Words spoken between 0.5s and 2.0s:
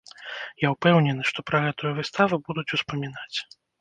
Я ўпэўнены, што пра гэтую